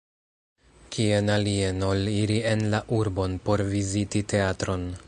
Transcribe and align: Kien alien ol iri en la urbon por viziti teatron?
Kien 0.95 1.29
alien 1.33 1.85
ol 1.89 2.03
iri 2.15 2.41
en 2.55 2.67
la 2.73 2.81
urbon 3.01 3.39
por 3.49 3.65
viziti 3.77 4.29
teatron? 4.35 4.93